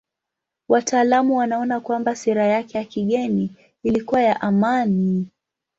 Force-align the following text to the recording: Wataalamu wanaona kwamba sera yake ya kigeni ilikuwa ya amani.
Wataalamu 0.69 1.37
wanaona 1.37 1.79
kwamba 1.79 2.15
sera 2.15 2.45
yake 2.45 2.77
ya 2.77 2.85
kigeni 2.85 3.51
ilikuwa 3.83 4.21
ya 4.21 4.41
amani. 4.41 5.25